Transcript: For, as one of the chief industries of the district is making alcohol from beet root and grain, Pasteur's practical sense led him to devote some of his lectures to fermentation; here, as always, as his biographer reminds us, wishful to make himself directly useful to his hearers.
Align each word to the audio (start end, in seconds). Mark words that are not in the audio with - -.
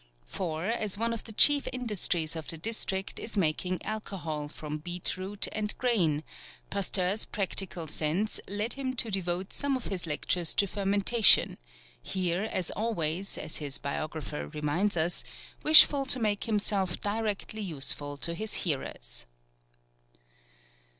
For, 0.25 0.65
as 0.65 0.97
one 0.97 1.13
of 1.13 1.25
the 1.25 1.31
chief 1.31 1.67
industries 1.71 2.35
of 2.35 2.47
the 2.47 2.57
district 2.57 3.19
is 3.19 3.37
making 3.37 3.83
alcohol 3.85 4.47
from 4.47 4.79
beet 4.79 5.15
root 5.15 5.47
and 5.51 5.77
grain, 5.77 6.23
Pasteur's 6.71 7.23
practical 7.23 7.85
sense 7.85 8.39
led 8.47 8.73
him 8.73 8.95
to 8.95 9.11
devote 9.11 9.53
some 9.53 9.77
of 9.77 9.83
his 9.85 10.07
lectures 10.07 10.55
to 10.55 10.65
fermentation; 10.65 11.59
here, 12.01 12.41
as 12.51 12.71
always, 12.71 13.37
as 13.37 13.57
his 13.57 13.77
biographer 13.77 14.47
reminds 14.47 14.97
us, 14.97 15.23
wishful 15.61 16.07
to 16.07 16.19
make 16.19 16.45
himself 16.45 16.99
directly 17.01 17.61
useful 17.61 18.17
to 18.17 18.33
his 18.33 18.55
hearers. 18.65 19.27